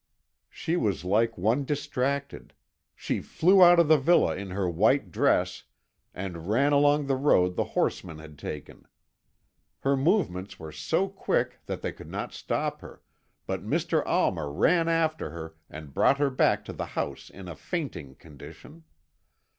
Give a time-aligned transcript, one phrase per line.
[0.49, 2.55] "She was like one distracted.
[2.95, 5.65] She flew out of the villa in her white dress,
[6.11, 8.87] and ran along the road the horsemen had taken.
[9.81, 13.03] Her movements were so quick that they could not stop her,
[13.45, 14.01] but Mr.
[14.07, 18.85] Almer ran after her, and brought her back to the house in a fainting condition.